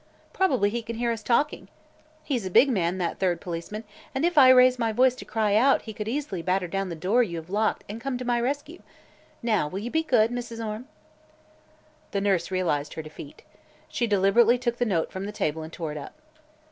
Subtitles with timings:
[0.33, 1.67] Probably he can hear us talking.
[2.23, 3.83] He's a big man, that third policeman,
[4.15, 6.95] and if I raise my voice to cry out he could easily batter down the
[6.95, 8.81] door you have locked and come to my rescue.
[9.43, 10.57] Now will you be good, Mrs.
[10.57, 10.87] Orme?"
[12.13, 13.43] The nurse realized her defeat.
[13.89, 16.15] She deliberately took the note from the table and tore it up.